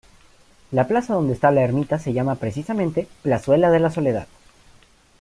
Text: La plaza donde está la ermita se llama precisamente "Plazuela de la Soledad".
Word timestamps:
La 0.71 0.87
plaza 0.87 1.13
donde 1.13 1.33
está 1.35 1.51
la 1.51 1.61
ermita 1.61 1.99
se 1.99 2.11
llama 2.11 2.33
precisamente 2.33 3.07
"Plazuela 3.21 3.69
de 3.69 3.79
la 3.79 3.91
Soledad". 3.91 4.27